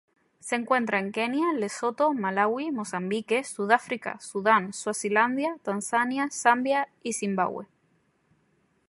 [0.39, 7.67] Se encuentra en Kenia, Lesoto, Malaui, Mozambique, Sudáfrica, Sudán, Suazilandia, Tanzania, Zambia, y Zimbabue.